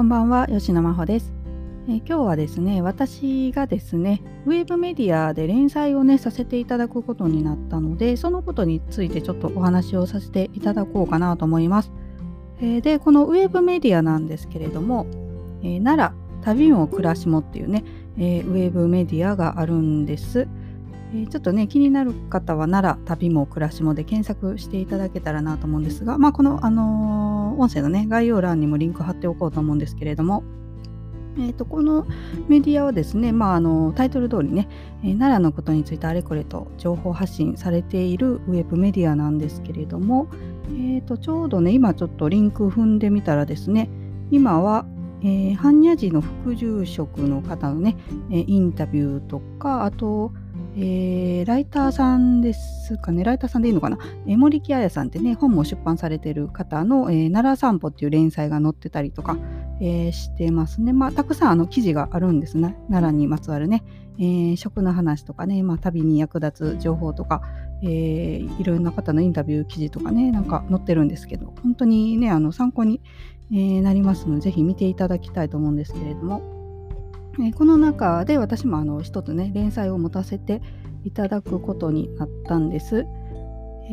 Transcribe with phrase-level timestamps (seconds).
[0.00, 1.30] こんばんは吉野真帆です、
[1.86, 11.92] え、今日はですね私がですねウェブメディアで連載をねさせていただくことになったのでそのことについてちょっとお話をさせていただこうかなと思います、
[12.62, 15.06] え、でこのウェブメディアなんですけれども、
[15.62, 17.84] えー、奈良旅も暮らしもっていうね、
[18.16, 20.48] えウェブメディアがあるんです。
[21.14, 30.44] えちょっとね気になる方は奈良旅も暮らしもで検索していただけたらなと思うんですが、まあ、この、あのー、音声のね概要欄にもリンク貼っておこうと思うんですけれども、
[31.36, 32.06] えーと、この
[32.48, 34.68] メディアはですね、まあ、あのタイトル通りね、
[35.02, 40.28] えー、奈良のことについてあれこれと情報発信されているウェブメディアなんですけれども、
[40.68, 43.90] えーと、ちょうどね今ちょっとリンク踏んでみたらですね
[44.30, 44.86] 今は
[45.22, 47.96] えー、般若寺の副住職の方のね、
[48.30, 50.32] えー、インタビューとかあと、
[50.76, 59.36] えー、ライターさんですかね、ライターさんでいいのかな、えー、森木彩さんってね、本も出版されてる方の、えー、奈良散歩っていう連載が載ってたりとか、
[59.80, 60.92] えー、してますね。
[60.92, 62.76] まあ、たくさんあの記事があるんですね。
[62.88, 63.82] 奈良にまつわるね、
[64.18, 67.42] えー、食の話とかね、まあ、旅に役立つ情報とか、
[67.82, 73.00] えー、いろんな方のインタビュー記事とかね、なんか載ってるんですけど、本当にね、あの参考に、
[73.52, 76.42] えー、なりますので、ぜひ見ていただきたいと思うんですけれども、
[77.42, 80.60] えこの中で私もあの一つね連載を持たせて
[81.04, 83.06] いただくことになったんです。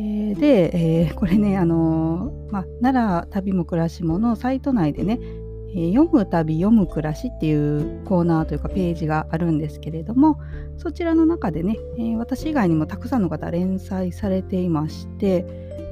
[0.00, 0.70] ー、で、
[1.08, 5.18] え、これね、あの、ま、奈良旅も暮らしものサイト内でね、
[5.74, 10.40] 読む旅読む暮らしっていうコーナーというかページがあるんですけれども
[10.78, 15.44] そちらの中でね、え私以外にもたくさんの方連載されていまして、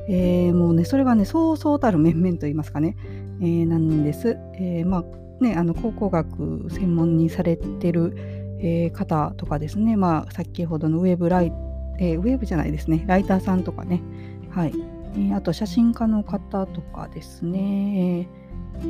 [0.08, 2.96] えもうねそれがねそうそうたる面々といいますかね、
[3.42, 4.38] えなんです。
[4.54, 5.04] えまあ
[5.40, 8.14] ね、あの考古学専門にされてる、
[8.58, 11.52] えー、方とかですね、まあ、先ほどのウェブライ、
[11.98, 14.02] えー、ウェブじゃないですね、ライターさんとかね、
[14.50, 14.72] はい、
[15.14, 18.28] えー、あと写真家の方とかですね、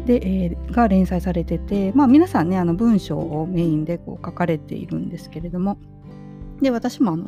[0.05, 5.79] で、えー、が連載されてて、まあ、皆さんね、あの文章をメインでこう書かれているんですけれども、
[6.61, 7.27] で、私もあの、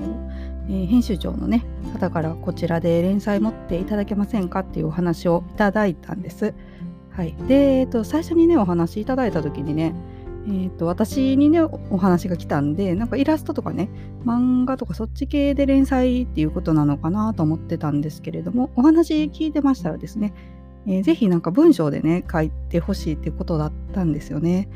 [0.69, 6.54] えー、編集長のね、方からこちらで連載持っていただけませんかっていうお話をいただいたんです。
[7.19, 9.93] はい、で、えーと、最初にねお話いただいた時にね、
[10.47, 13.91] えーと、私にねお話が来たんでなんかイラストとかね
[14.25, 20.33] 漫画とかそっち系で連載っていうことなのかなと思ってたんですけれどもお話聞いてましたらですね、
[20.87, 24.69] えー、ぜひなんか文章でね書いてほしいってことだったんですよね。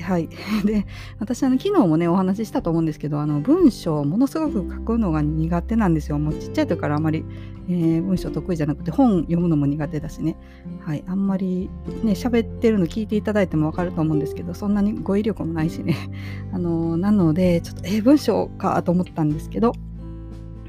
[0.00, 0.28] はい。
[0.64, 0.86] で、
[1.18, 6.18] 私、あの、昨日もね、お話ししたと思うんですけど、あの、文章をものすごく書くのが苦手なんですよ。
[6.18, 7.24] もうちっちゃい時からあまり、
[7.68, 10.36] えー、文章得意じゃなくて、本読むのも苦手だしね。
[10.80, 11.04] はい。
[11.06, 11.70] あんまり、
[12.04, 15.96] ね、喋ってるの聞いていただいてもわかると思うんですけど、そんなに語彙力もないしね。
[16.52, 19.72] あの、なので、ちょっと、えー、文章かと思ったんですけど、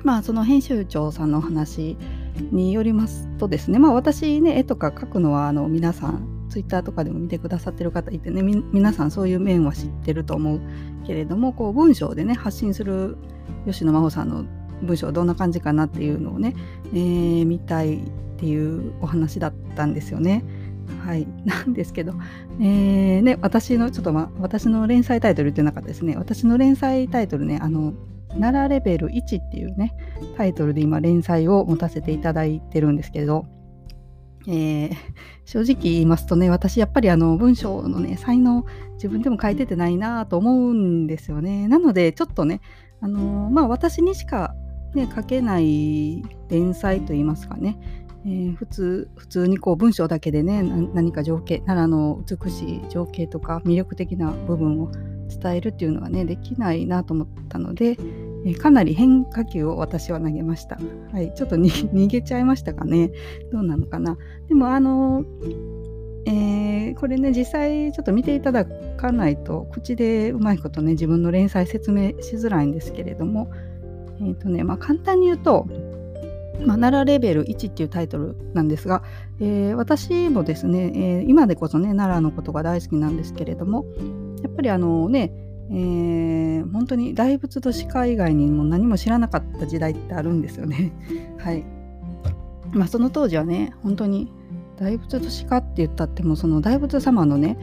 [0.04, 1.98] まあ、その編集長さんのお話
[2.52, 10.62] によりますとですね、まあ、私ね、絵とか描くのは、あの、皆さん、ツイッターとかでも見てくださってる方いてね皆さんそういう面は知ってると思う
[11.06, 13.18] けれどもこう文章でね発信する
[13.66, 14.46] 吉野真帆さんの
[14.82, 16.56] 文章はどんな感じかなっていうのをね、
[16.94, 18.00] えー、見たいっ
[18.38, 20.44] ていうお話だったんですよね。
[21.04, 22.14] はい、 なんですけど、
[22.62, 27.94] えーね、私のちょっと、ま、私の連載タイトルっていう中ですね私の連載タイトルねあの
[28.30, 29.94] 奈良レベル1っていうね
[30.38, 33.46] タイトルで今連載を持たせていただいてるんですけど
[34.48, 34.96] えー、
[35.44, 41.68] 正直言いますとね私やっぱりあの文章のね才能自分でも書いててないなと思うんですよね。
[41.68, 42.62] なのでちょっとね
[43.02, 44.56] あのー、まあ私にしか、
[44.96, 47.78] ね、書けない連載といいますかね、
[48.26, 54.92] えー、普通普通にこう文章だけでね何か情景奈良の美しい情景とか魅力的な部分を
[55.28, 57.98] 伝えるっていうのはねできないなと思ったので、
[58.48, 60.78] えかなり変化球を私は投げました。
[61.12, 63.12] はい、ちょっと 逃げちゃいましたかね。
[63.52, 64.18] どうなのかな。
[64.48, 65.26] でもあの
[66.30, 73.50] えー、これね実際ちょっと見ていただかないと口でうまいことね自分の連載説明しづらいんですけれども、
[74.20, 75.66] えーとねまあ、簡単に言うと
[76.66, 79.04] 「まあ、奈良レベル1」っていうタイトルなんですが、
[79.40, 83.86] えー、私もですね、えー、今でこそね奈良のことが大好きなんですけれども
[84.44, 85.32] やっぱりあのね
[85.70, 90.94] えー、本当に大仏と鹿以外にも何も知らなかった時代ってあるんですよね。
[91.38, 91.66] はい。
[92.72, 94.32] まあその当時はね本当に
[94.78, 97.58] 大仏と鹿って言ったってもその大仏様のね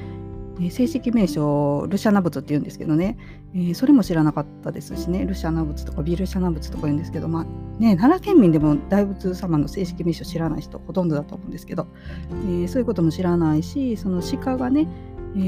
[0.71, 3.19] 正式名称ルシャナ仏って言うんですけどね、
[3.55, 7.45] えー、それも知らなかったですしねルシャナ仏とかビルシャナ仏とか言うんですけどまあ
[7.81, 11.89] ね奈良県民でも大仏様の正式名称知らない人ほとんどだと思うんですけど、
[12.31, 14.87] えー、そういうことも知らないしその鹿がね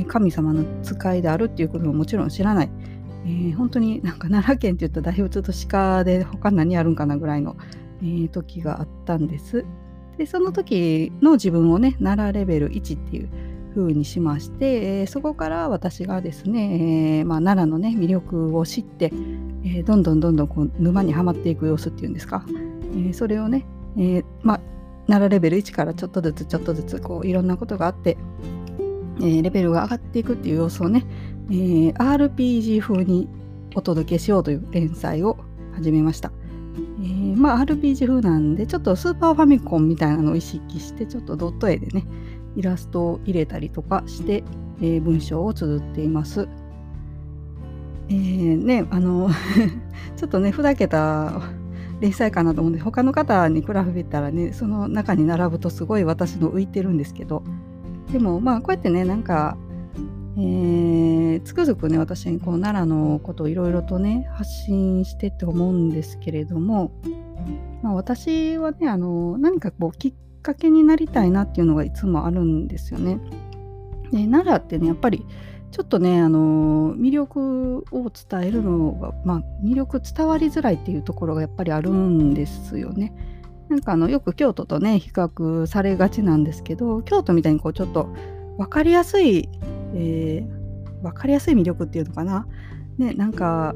[0.08, 2.70] 神様の使いであるっていうことももちろん知らない、
[3.24, 7.56] えー、本当になんか奈良県って言ったら大仏と鹿で他何あるんかなぐらいの、
[8.02, 9.64] えー、時があったんです。
[10.18, 13.28] でその時の自分をね奈良レベル1っていう
[13.74, 19.12] 風にしまして、そこから私がですね、まあ、奈良のね魅力を知って、
[19.84, 22.46] どんどんどんどんこう沼にはまっていく様子っていうんですか、
[23.12, 23.66] それをね、
[24.42, 24.60] まあ、
[25.06, 28.16] 奈良レベル1からちょっとずつちょっとずつこういろんなことがあって、
[29.20, 31.04] えレベルが上がっていくっていう様子をね、
[31.50, 33.28] え RPG 風に
[33.74, 35.36] お届けしようという連載を
[35.74, 36.32] 始めました。
[36.98, 42.04] えー、まあ RPG 風なんでちょっとスーパーファミコンみたいなのを意識してちょっとドット絵でね
[42.56, 44.42] イラストを入れたりとかして、
[44.80, 46.48] えー、文章を綴っています。
[48.08, 49.30] えー、ねあの
[50.16, 51.42] ちょっとねふざけた
[52.00, 57.42] 連載かなと思うんで他の方に比べたらねその中に並ぶとすごい私の浮いてるんですけど
[58.12, 59.56] でもまあこうやってねなんか
[60.38, 66.92] えー、つくづくね私こう奈良のことをいろいろとね発信してって思うんですけれども、
[67.82, 73.18] まあ、私はねあの何かこうきっかけになりたいなっていうのがいつもあるんですよね。
[74.12, 75.24] で奈良ってねやっぱり
[75.70, 83.14] ちょっとねあの魅力を伝えるのが、まあ、魅力伝わりづらいっていうところがやっぱりあるんですよね。
[83.68, 88.08] なんかあのよく京都とね比較されがちなんですけど京都みたいにこうちょっと
[88.58, 89.48] 分かりやすい
[89.94, 92.46] えー、分かりやすい魅力っていうのかな？
[92.98, 93.74] ね、なんか、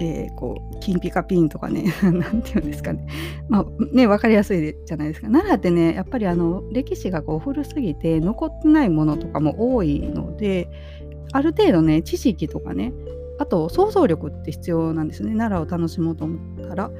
[0.00, 3.06] えー、こう、金ピカピンとかね、 なんていうんですかね。
[3.48, 5.28] まあ、ね、分かりやすいじゃないですか。
[5.28, 10.68] 奈良ってね、やっぱりあの、歴史がこう古すぎて残ってないものとかも多いので、
[11.32, 12.92] ある程度ね、知識とかね、
[13.38, 15.34] あと想像力って必要なんですね。
[15.36, 16.90] 奈良を楽しもうと思ったら。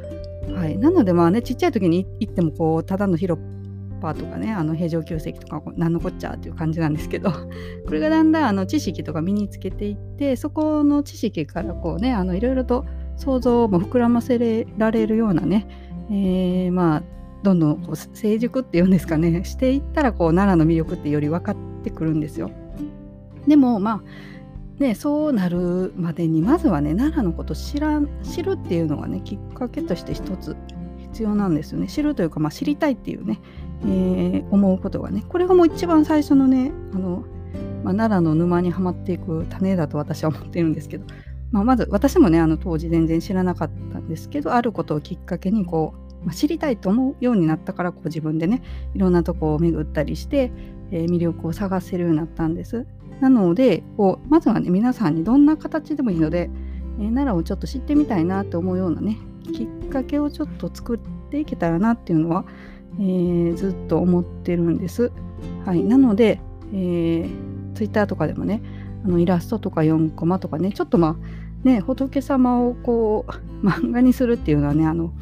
[0.49, 3.41] はい、なのでまあねちっちゃい時に行ってもこうただの広
[4.01, 7.31] パーとかねあの平城宮跡とか何のこっちゃっていう感じなんですけど
[7.87, 12.85] これがだんだんあの知識とか身につけていってそこの知識からこうねあのいろいろと
[13.17, 15.67] 想像も膨らませられるようなね、
[16.11, 17.03] えー、まあ
[17.43, 22.51] どんどんこう成熟っていうんですかねしていったらこう奈良の魅力ってより分かってくるんですよ。
[23.47, 24.03] でもまあ
[24.81, 30.57] ね、そうなるまでにまずはね奈良のこと知ら知るっていうのがねきっかけとして一つ
[31.13, 33.41] 必要なんですよね知るというか、まあ、知りたいっていうね、
[33.85, 37.25] えー、思うことがねこれがもう一番最初のねあの、
[37.85, 41.05] まあ、奈良の沼にはまっていく種だと私は思ってるんですけど、
[41.51, 45.93] まあ、まず私もねあの当時全然知らなかったんですけどあることをきっかけにこ
[46.23, 48.63] う、まあ、知りたいと思うようになったからこう自分でね
[48.95, 50.51] いろんなとこを巡ったりして、
[50.91, 52.87] えー、魅力を探せるようになったんです。
[53.21, 56.51] なのでこうまずはね皆さんにどんな形でもいいので、
[56.99, 59.19] えー、奈良をちょっと知ってみたいなと思うようなね
[59.53, 60.99] きっかけをちょっと作っ
[61.31, 62.45] ていけたらなっていうのは
[62.99, 65.13] えー、ずっと思ってるんです。
[65.65, 66.41] はい、なので、
[66.73, 68.63] えー、Twitter とかでもね
[69.05, 71.17] あのイラストとか4コマとかねちょっとま
[71.65, 73.27] あね仏様をこ
[73.63, 75.13] う漫画にするっていうのはねあの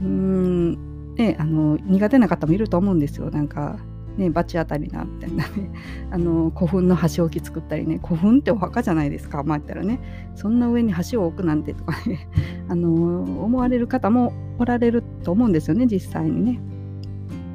[0.00, 3.78] うーんねあの苦手な方もいると思うんですよなんか
[4.18, 5.70] ね罰当たりなみたいなね
[6.10, 10.00] あの古墳の箸置き作ったりね古墳ってお墓じゃないですかまあ言ったらね
[10.34, 12.28] そんな上に箸を置くなんてとかね
[12.68, 16.60] あの思われる方もおられると思うんですよね実際にね。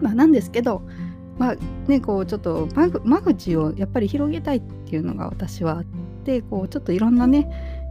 [0.02, 0.82] まあ、なんですけど、
[1.38, 1.56] まあ
[1.88, 5.86] ね、こうちょっと間口をやっぱり広げたいっていうのが私はあっ
[6.26, 7.50] てこうちょっといろんなね、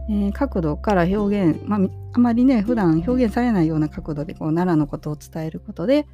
[0.09, 1.79] えー、角度から表現、まあ、
[2.13, 6.05] あまりね普段表現されないような角度でこう奈良のことを伝えることで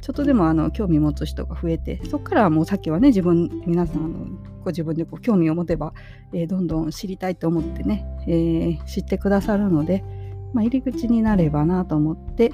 [0.00, 4.26] ちょっとでもあの興味持つ人が増えてそこからはもうさっきはね自分皆さんの
[4.64, 5.92] ご自分でこう興味を持てば、
[6.32, 10.04] えー、どんどん知りたいと思ってね、えー、知ってくださるので、
[10.52, 12.52] まあ、入り口になればなと思って、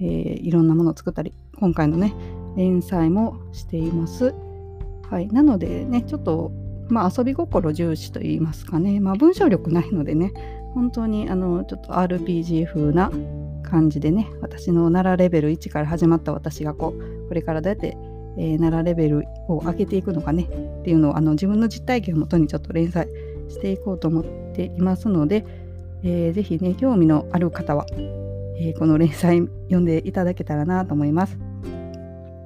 [0.00, 2.14] えー、いろんなものを作ったり今回のね
[2.56, 4.34] 連載もしています。
[5.10, 6.52] はい、なのでねちょっと
[6.88, 10.32] まあ遊び心重視と言いますかね、まあ、文章力ないのでね
[10.74, 13.10] 本当にあのちょっと RPG 風な
[13.74, 17.96] 感じでね私の奈良レベル1から始まった私がこうこれからどうやって、
[18.38, 23.08] えー、奈良レベルを上げていくのかねっていうのをあの自分の実体験をもとにちょっと連載
[23.48, 25.44] していこうと思っていますので、
[26.04, 27.84] えー、ぜひね興味のある方は、
[28.60, 31.36] えー、この連載読んでいただけたらなと思います。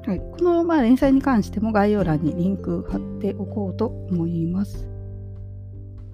[0.07, 4.89] はい、この、まあ、連載に関しても概要欄にリンク貼っておこうと思います。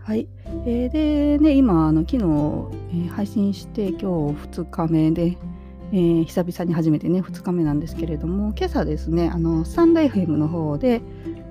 [0.04, 0.28] はい。
[0.66, 4.04] えー、で、ね、今、あの昨日、えー、配信して今日
[4.60, 5.38] 2日目で、
[5.92, 11.00] えー、久々に初めてね、2日目なんですけれども、今朝ですね、あのスタンド FM の方で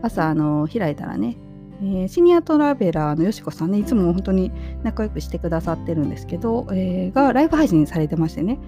[0.04, 1.36] 朝あの開いたらね、
[1.82, 4.52] えー、シニアトラベラーのよしこさんね、いつも本当に
[4.84, 8.60] 仲良くしてくださってるんですけど、えー、がライブ配信されてましてね、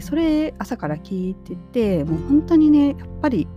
[0.00, 3.48] それ朝から聞いててもう本当にねやっぱり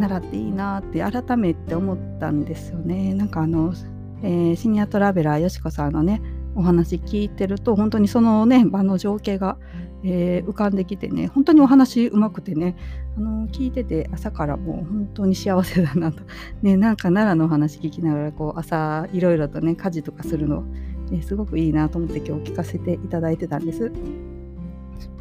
[0.00, 3.74] 習っていいなって改めて思ったんですよねなんかあの、
[4.22, 6.20] えー、シニアトラベラーよしこさんのね
[6.54, 9.58] お話聞いてると本当にそのね場の情景が、
[10.02, 12.76] えー、浮かんできてね本当にお話うまくてね
[13.16, 16.22] あの聞いてて朝からもう本当に幸せだなと、
[16.62, 20.64] ね、なんか奈良のお話聞きながらこう朝いろいろとね家事とかするの、
[21.10, 23.92] ね、すごくいいなと思って今日聞かせていただいてたんです。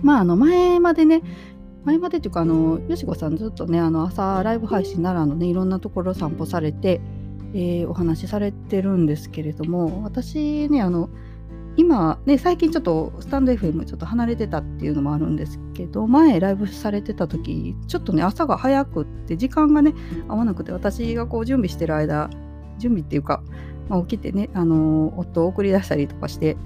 [0.02, 1.22] まああの前までね
[1.86, 7.00] 前までっていうかあのよしこさんずっとねあの朝ライブ配信奈良のねいろんなところ散歩されて、
[7.58, 11.10] えー、お話しされてるんですけれども私ねあの
[11.76, 19.96] 今ね最近ちょっとスタンド FM ちょっと離れてたっていうのもあるんですけど前ライブされてた時ちょっとね朝が早くって時間がね
[20.28, 22.30] 合わなくて私がこう準備してる間
[22.78, 23.42] 準備っていうか、
[23.90, 26.58] まあ、起きてねあの夫を送り出したりとかして、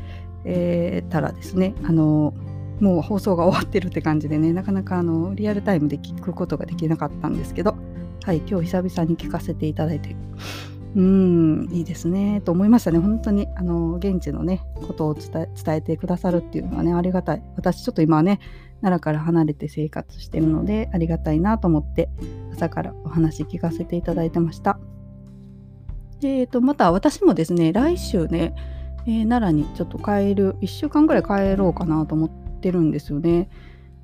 [0.43, 2.33] えー、たらですねあの
[2.81, 7.77] もう放送が終わってるって感じでねなかなかあのリアルタイムで聞くことができなかったんですけど
[8.23, 10.15] はい今日久々に聞かせていただいて
[10.95, 13.47] うんいいですねと思いましたね本当に。
[13.55, 17.43] あの現地のねことを伝えてくださるっていうのはねありがたい。
[17.55, 18.39] 私ちょっと今はね
[18.81, 22.09] 奈良から離れて生活してるのでありがたいなと思って
[22.51, 24.79] 朝からお話聞かせていただいてました。
[26.23, 28.53] えーとまた私もですね来週ね、
[29.07, 32.29] えー、奈良にちょっと帰る1週間ぐらい帰ろうかなと思っ
[32.59, 33.49] てるんですよね。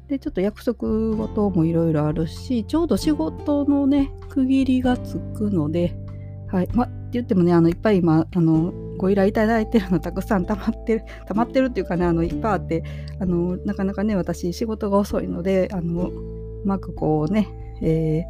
[0.08, 5.98] でちょっと約束事もいろいろあるしちょうど仕事のね区切りがつくので
[6.47, 6.67] はい。
[6.73, 12.83] まって言ってもね、あのいっぱい今、あのご依頼いただいてるのたくさん溜まってる、溜まってるっていうかね、あのいっぱいあって、
[13.19, 17.47] あのなかなかね、私、仕事が遅いので、あのうまくこうね、
[17.81, 18.23] え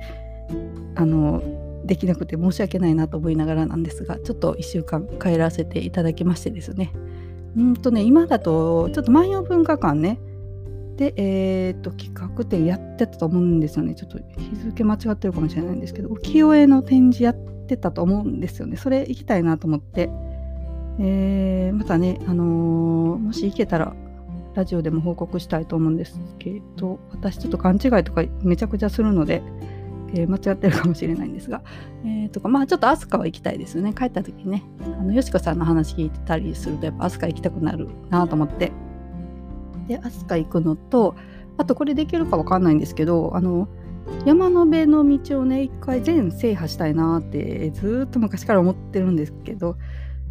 [0.50, 1.42] ー、あの
[1.86, 6.92] できなくて申し訳ないなと思いながらなんですが、ちょっと1週間帰らせていただきましてですね。
[7.56, 10.20] うんとね、今だと、ちょっと万葉文化館ね、
[10.98, 13.96] で、えー、と、企画展やってたと思うんですよね。
[13.96, 18.78] ちょっと日付間違ってるかもしれないんですけど、浮世絵の展示やってってたと思うんですよね。
[18.78, 20.10] それ行きたいなと思って。
[21.00, 23.94] えー、またね、あのー、もし行けたら、
[24.56, 29.44] ラジオでも報告したいと思うんですけど、私ちょっと勘違いとかめちゃくちゃするので、
[30.16, 31.62] えー、間違ってるかもしれないんですが、
[32.04, 33.94] えー、とか、まあちょっと飛鳥は行きたいですよね。
[33.94, 38.72] 帰った時にね、あの、よしこさんの話聞いてたりすると、やっぱ飛鳥行きたくなるなと思って。
[39.88, 41.16] で、飛鳥行くのと、
[41.58, 43.68] あとこれできるかわかんないんですけど、あの、
[44.26, 49.78] 山辺の道をね一回全制覇したいなってずっと昔から思ってるんですけど、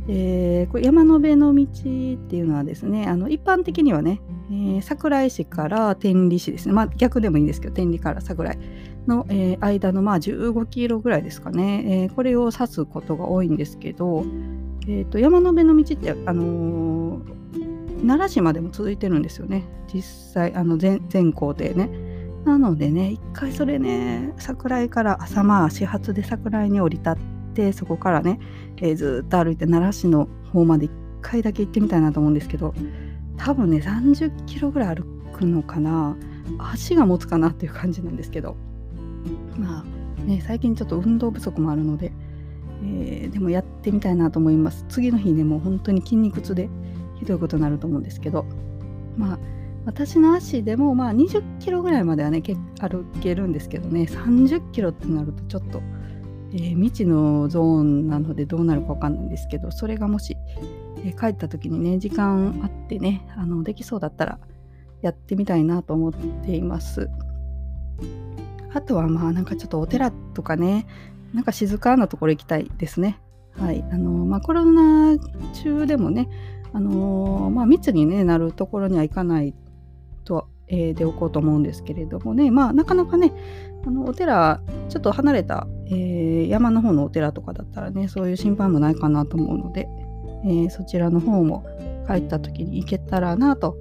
[0.08, 6.74] えー、これ山辺の道っていうのはですねあの一般的にはね、えー、桜井市から天理市ですね。
[6.74, 8.58] まあ逆でもいいんですけど天理から桜井
[9.06, 14.24] の、えー、間のまあ15キロぐらいですかね、えー、これを指すことが多いんですけど、
[14.88, 19.64] えーと、山辺の道って、あのー、奈良市までも続いてるんですよね。
[19.92, 20.02] 実
[20.34, 22.15] 際あの全全行程ね。
[22.46, 27.16] なのでね一回それね桜井から朝まあ始発で桜井に降り立っ
[27.54, 28.38] てそこからね、
[28.76, 30.90] えー、ずっと歩いて奈良市の方まで1
[31.22, 32.72] 回だけ行ってみたいなと思うんですけど
[33.36, 36.16] 多分ね30キロぐらい歩くのかな
[36.58, 38.56] 足が持つかなっていう感じなんですけど
[39.58, 42.12] まあね最近ちょっと運動不足もあるので、
[42.84, 44.84] えー、でもやってみたいなと思います。
[44.88, 46.68] 次の日ねもう本当に筋肉痛で
[47.18, 48.46] ひどいことになると思うんですけど
[49.16, 49.38] まあ
[49.86, 52.42] 私の足でもまあ20キロぐらいまではね
[52.80, 55.80] 歩けるんですけどね30キロってなるとちょっと、
[56.52, 60.36] えー、未知のゾーンなのでどうなるか分かんないんですけどそれがもし、
[61.04, 64.40] えー、帰った時にね時間あってねあのできそうだったら
[65.02, 67.08] やってみたいなと思っています。
[68.74, 70.86] あとはまあなんかちょっとお寺とかね
[71.32, 73.20] なんか静かなところ行きたいですね。
[73.52, 73.84] はい。
[73.90, 75.16] あのまあコロナ
[75.54, 76.28] 中でもね
[76.72, 79.54] あのー、まあ密に、ね、なるところには行かない、
[80.68, 83.32] えー、でおこうと思うんですけれどもね、まあ、なかなかね、
[83.86, 89.88] あのお寺、ちょっと離れた、えー、山の方のお寺とかだったらね、そういう心配もないかなと思うので、
[90.44, 91.64] えー、そちらの方も
[92.06, 93.78] 帰った時に行けたらなと、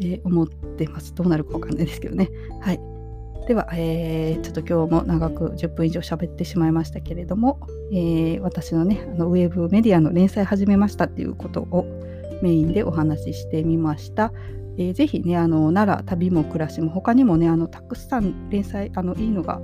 [0.00, 1.14] え思ってます。
[1.14, 2.28] どうなるかわかんないですけどね。
[2.60, 2.80] はい。
[3.46, 7.60] では、え、ちょっと今日も長く10分以上喋ってしまいましたけれども、
[7.92, 11.86] え、私のねあのウェブメディアの連載始めましたっていうことを
[12.42, 14.32] メインでお話ししてみました。
[14.76, 19.60] えー、ぜひねあの奈良旅も暮らしも他にもねあのたくさん連載あのいいのが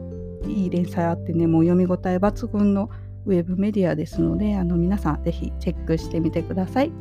[0.47, 2.91] いい連載あってねもう読み応え抜群の
[3.27, 6.93] ウェブメディアですのであの皆さんぜひチェックしてみてください。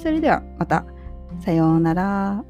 [0.00, 0.84] それではまた
[1.40, 2.44] さようなら。